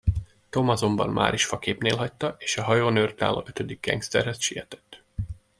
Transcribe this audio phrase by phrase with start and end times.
[0.49, 5.03] Tom azonban máris faképnél hagyta, és a hajón őrt álló ötödik gengszterhez sietett.